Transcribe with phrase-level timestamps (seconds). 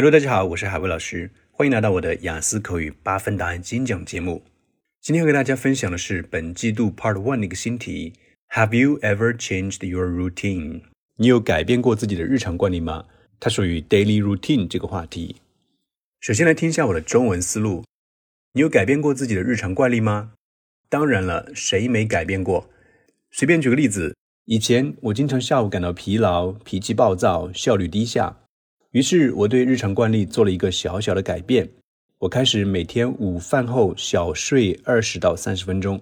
[0.00, 4.44] Hello，大家好，我是海威老师，欢迎来到我的雅思口语八分答案精讲节目。
[5.00, 8.12] 今天要跟大家分享的是本季度 Part One 的一个新题
[8.50, 10.82] ：Have you ever changed your routine？
[11.16, 13.06] 你有改变过自己的日常惯例吗？
[13.40, 15.38] 它属于 Daily Routine 这个话题。
[16.20, 17.82] 首先来听一下我的中文思路：
[18.52, 20.34] 你有改变过自己的日常惯例吗？
[20.88, 22.70] 当然了，谁没改变过？
[23.32, 28.36] 随便举个例子，以前我经常下午感到疲劳、脾气暴躁、效率低下，
[28.91, 31.69] 于是我对日常惯例做了一个小小的改变。
[32.19, 36.01] 我开始每天午饭后小睡二十到三十分钟。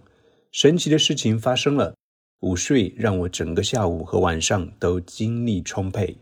[0.52, 1.96] 神奇的事情发生了，
[2.42, 6.18] 午睡让我整个下午和晚上都精力充沛。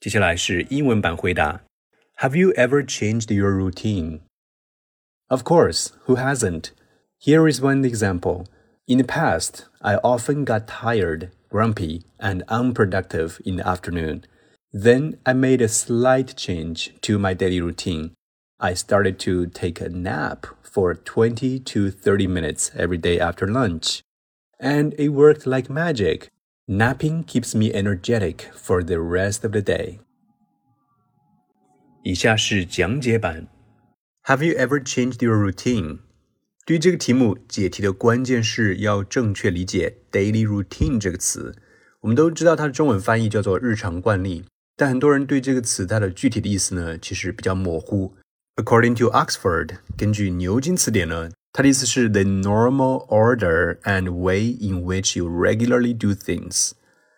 [0.00, 1.62] 接下来是英文版回答：
[2.16, 4.20] Have you ever changed your routine?
[5.28, 6.70] Of course, who hasn't?
[7.20, 8.46] Here is one example.
[8.86, 14.22] In the past, I often got tired, grumpy, and unproductive in the afternoon.
[14.72, 18.10] Then I made a slight change to my daily routine.
[18.58, 24.02] I started to take a nap for 20 to 30 minutes every day after lunch.
[24.58, 26.28] And it worked like magic.
[26.66, 30.00] Napping keeps me energetic for the rest of the day.
[32.02, 33.46] 以下是讲解版。
[34.24, 36.00] Have you ever changed your routine?
[36.66, 41.54] 对于这个题目解题的关键是要正确理解 daily routine 这个词。
[42.00, 44.44] 我们都知道它的中文翻译叫做日常惯例，
[44.79, 48.15] 但很多人对这个词它的具体的意思呢，其实比较模糊。
[48.55, 56.71] According to Oxford，根据牛津词典呢，它的意思是 the normal order and way in which you regularly do things，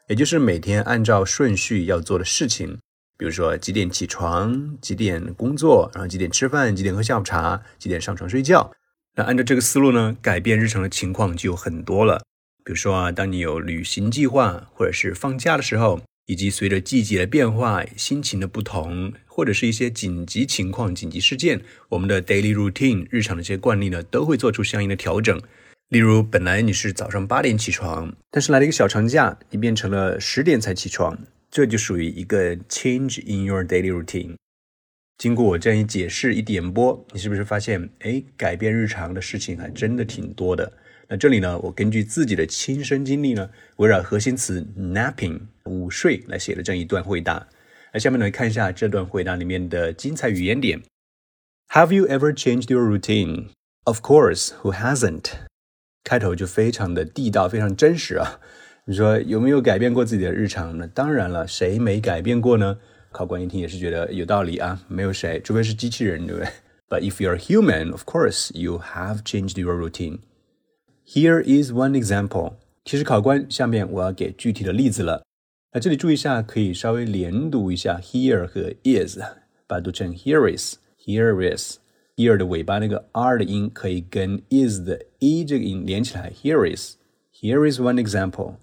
[0.08, 2.80] 也就是每天按照顺序要做的事情。
[3.16, 8.72] 比如说几点起床，几点工作，然后几点吃饭，几点喝下午茶，几点上床睡觉。
[9.16, 12.24] 那按照这个思路呢，改变日常的情况就很多了。
[12.66, 16.02] 比如说啊，当你有旅行计划，或者是放假的时候。
[16.32, 25.38] 以及随着季节的变化、心情的不同，或者是一些紧急情况、紧急事件，我们的 daily routine 日常的一些惯例呢，都会做出相应的调整。
[25.90, 34.36] 例如，本来你是早上八点起床，但是来了一个小长假，你变成了十点才起床，这就属于一个 change in your daily routine。
[35.18, 40.72] 经过我这样一解释、一点拨，你是不是发现，哎，改变日常的事情还真的挺多的？
[41.12, 47.46] 那这里呢，我根据自己的亲身经历呢，围绕核心词 napping 午睡来写了这样一段回答。
[47.92, 50.82] 那下面呢，看一下这段回答里面的精彩语言点。
[51.74, 53.48] Have you ever changed your routine?
[53.84, 55.32] Of course, who hasn't?
[56.06, 58.40] 开头就非常的地道，非常真实啊。
[58.86, 60.88] 你说有没有改变过自己的日常呢？
[60.88, 62.78] 当然了，谁没改变过呢？
[63.12, 66.50] 考官一听也是觉得有道理啊，没有谁，除非是机器人，对不对
[66.88, 70.20] ？But if you're human, of course, you have changed your routine.
[71.07, 72.55] Here is one example。
[72.85, 75.23] 其实考官，下面我要给具体的例子了。
[75.73, 79.19] 那这里注意一下，可以稍微连读一下 here 和 is，
[79.67, 88.55] 把它读成 here is，here is。here 的尾巴那个 r 的音可以跟 is 的 e 这个音连起来，here is，here is one example。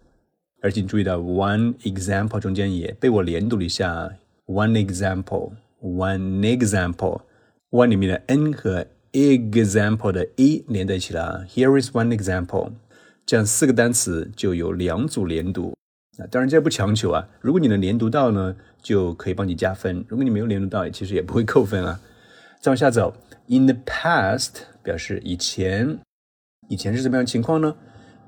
[0.61, 4.11] 而且注意到 one example 中间也被我连读了一下，
[4.47, 12.72] one example，one example，one 里面的 n 和 example 的 e 连在一起了，Here is one example，
[13.24, 15.74] 这样四个单词就有两组连读。
[16.18, 22.00] 啊，当然这不强求啊，如果你能连读到呢，就可以帮你加分；如果你没有连读到，其实也不会扣分啊。
[22.60, 23.14] 再往下走
[23.46, 24.50] ，In the past
[24.82, 26.00] 表示以前，
[26.68, 27.76] 以前是怎么样情况呢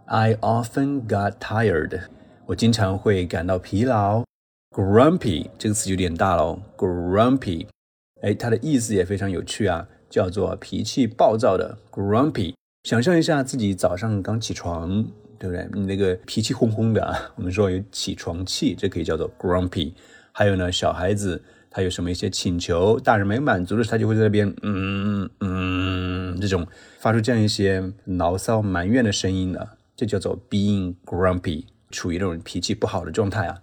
[0.06, 2.00] ？I often got tired，
[2.46, 4.22] 我经常会感到疲劳。
[4.70, 7.66] Grumpy 这个词有点大喽，Grumpy，
[8.22, 9.88] 哎，它的意思也非常有趣啊。
[10.10, 12.52] 叫做脾气暴躁的 grumpy。
[12.84, 15.06] 想象一下自己早上刚起床，
[15.38, 15.66] 对不对？
[15.72, 19.92] 你那个脾气哄哄的啊， 我们说有起床气，这可以叫做 grumpy。
[20.32, 26.66] 还有呢，小孩子他有什么一些请求，大人没满足的时候，他就会在那边嗯嗯这种
[26.98, 33.60] 发出这样一些牢骚埋怨的声音的，这叫做 being grumpy，处于那种脾气不好的状态啊。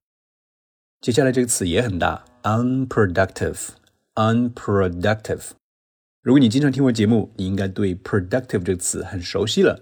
[1.02, 5.42] 接下来这个词也很大，unproductive，unproductive。
[6.28, 9.82] 如果你经常听我节目，你应该对 productive 这个词很熟悉了。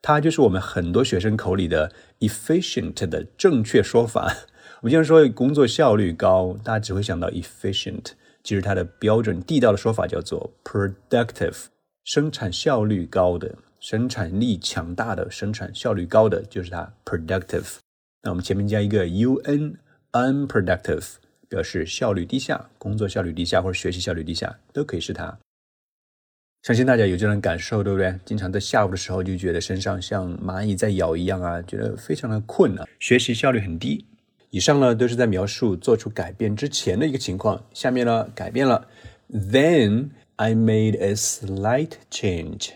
[0.00, 4.32] 它就是我们很多学生口里的 efficient 的正确说法。
[4.82, 8.12] 我们经常说工作效率高，大家只会想到 efficient，
[8.44, 11.64] 其实它的标准地道的说法叫做 productive，
[12.04, 17.78] 生产效率高的、生产力强大的、生产效率高的就是它 productive。
[18.22, 21.14] 那我们前面加一个 un，unproductive，
[21.48, 25.36] 表示效率低下、工作效率低下或者学习效率低下，都可以是它。
[26.62, 28.14] 相信大家有这种感受，对不对？
[28.24, 34.04] 经常在下午的时候就觉得身上像蚂蚁在咬一样啊，觉得非常的困啊，学习效率很低。
[34.50, 37.64] 以上呢都是在描述做出改变之前的一个情况。
[37.72, 38.86] 下面呢改变了
[39.30, 42.72] ，Then I made a slight change。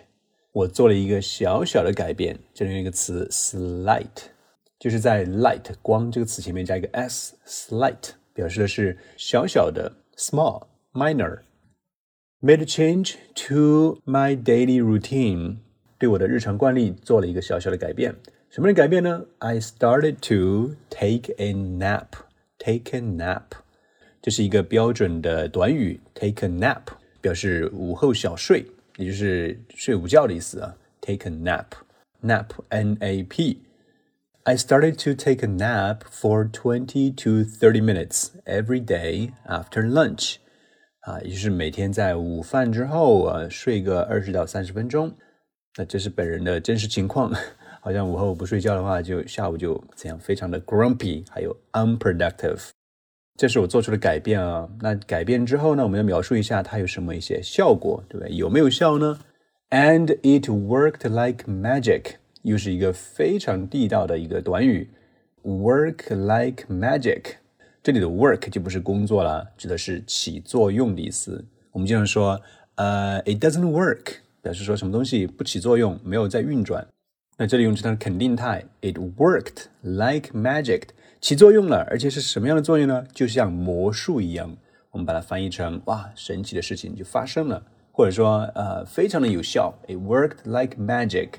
[0.52, 2.38] 我做了一个小小的改变。
[2.54, 4.30] 这里用一个词，slight，
[4.78, 11.40] 就是在 light 光这个词前面加一个 s，slight 表示的是小小的，small minor。
[12.43, 13.15] Made a change
[13.47, 15.57] to my daily routine，
[15.97, 18.15] 对我的日常惯例做了一个小小的改变。
[18.49, 19.25] 什么的改变呢？
[19.39, 22.07] I started to take a nap.
[22.57, 23.43] Take a nap，
[24.21, 25.99] 这是一个标准的短语。
[26.13, 26.83] Take a nap
[27.19, 28.65] 表示午后小睡，
[28.95, 30.75] 也就是睡午觉的意思啊。
[31.01, 38.29] Take a nap，nap n a p。I started to take a nap for twenty to thirty minutes
[38.45, 40.37] every day after lunch。
[41.04, 45.12] 啊，也就是每天在午饭之后啊，睡个二十到三十分钟。
[45.76, 47.32] 那这是本人的真实情况。
[47.82, 52.70] 好像午后不睡觉的话，就下午就这样非常的 grumpy，还有 unproductive。
[53.36, 54.66] 这是我做出的改变啊。
[54.80, 58.34] 那改变之后呢，我们要描述一下它有什么一些效果，对不对？
[58.34, 59.18] 有没有效呢
[59.68, 64.88] ？And it worked like magic，又是一个非常地道的一个短语
[65.42, 67.34] ，work like magic。
[67.84, 71.44] 这里的 work 就不是工作了，指的是起作用的意思。
[71.70, 72.40] 我们经常说，
[72.76, 76.86] 呃，it doesn't work，表示说什么东西不起作用，没有在运转。
[77.36, 80.84] 那这里用它的肯定态，it worked like magic，
[81.20, 83.04] 起作用了，而且是什么样的作用呢？
[83.12, 84.56] 就像魔术一样。
[84.92, 91.32] 我们把它翻译成哇，神奇的事情就发生了，或者说呃，非常的有效，it worked like magic。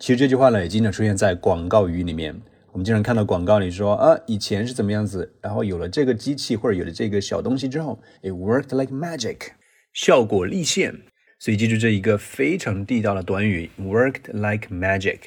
[0.00, 2.34] 其实这句话呢，也经常出现在广告语里面。
[2.76, 9.52] 我们经常看到广告里说啊，以前是怎么样子，然后有了这个机器或者有了这个小东西之后，it worked like magic，
[9.94, 10.94] 效果立现。
[11.38, 15.20] 所以记住这一个非常地道的短语，worked like magic。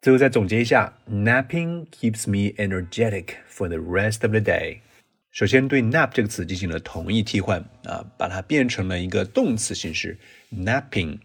[0.00, 4.78] 最后再总结一下，napping keeps me energetic for the rest of the day。
[5.30, 10.16] 首先对 nap 这个词进行了同义替换啊，把它变成了一个动词形式
[10.50, 11.18] napping。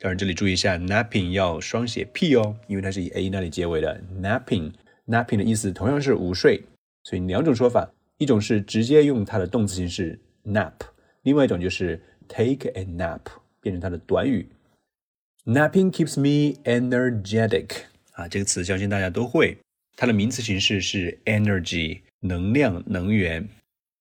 [0.00, 4.72] 当然这里注意一下，napping 要双写 p 哦，因为它是以 a 那里结尾的 napping。
[5.06, 6.60] napping 的意思同样是午睡，
[7.04, 7.88] 所以两种说法，
[8.18, 10.72] 一种是直接用它的动词形式 nap，
[11.22, 12.02] 另外一种就是。
[12.32, 13.22] Take a nap
[13.60, 14.48] 变成它的短语
[15.46, 17.70] ，Napping keeps me energetic
[18.12, 19.58] 啊，这个词相信大家都会。
[19.96, 23.48] 它的名词形式是 energy，能量、能源。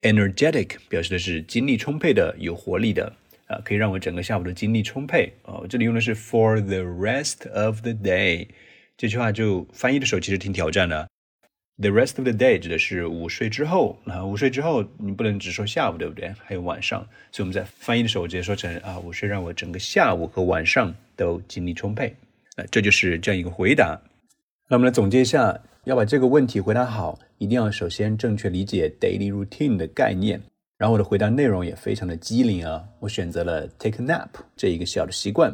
[0.04, 3.12] Energetic 表示的是精力充沛的、有活力的
[3.50, 5.62] 啊，可以让我整个下午的精力充沛啊。
[5.68, 8.48] 这里用的是 for the rest of the day，
[8.96, 11.08] 这句话就翻译的时候其实挺挑战的。
[11.82, 16.34] The rest of the day 指的是午睡之后，那午睡之后你不能只说下午，对不对？
[16.44, 17.00] 还有晚上，
[17.32, 22.14] 所以我们在翻译的时候直接说成啊，午睡让我整个下午和晚上都精力充沛。
[22.58, 24.00] 那这就是这样一个回答。
[24.68, 30.42] 那我们来总结一下，要把这个问题回答好，一定要首先正确理解 daily routine 的概念。
[30.80, 35.54] 然后我的回答内容也非常的机灵啊，我选择了 take a nap 这一个小的习惯。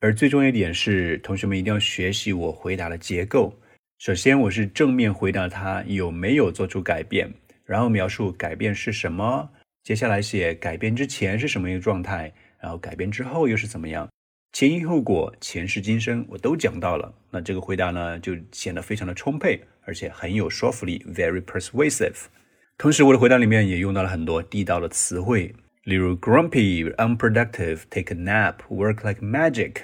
[0.00, 3.52] 而最重要一点是，同学们一定要学习我回答的结构。
[3.98, 7.30] 首先，我是正面回答他有没有做出改变，
[7.66, 9.46] 然后描述改变是什么。
[9.82, 14.08] 接下来写改变之前是什么一个状态，然后改变之后又是怎么样，
[14.54, 17.14] 前因后果、前世今生我都讲到了。
[17.30, 22.28] 那这个回答呢，就显得非常的充沛，而且很有说服力，very persuasive。
[22.76, 25.54] 同时，我的回答里面也用到了很多地道的词汇，
[25.84, 29.76] 例如 grumpy、unproductive、take a nap、work like magic。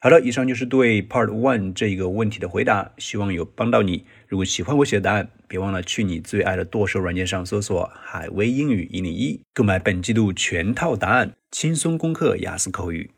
[0.00, 4.04] 好的，以上就是对 Part One 这一个问题的回答，希望有帮到你。
[4.28, 13.10] 如果喜欢我写的答案，别忘了去你最爱的剁手软件上搜索“海威英语一零一”，购买本季度全套答案，轻松攻克雅思口语。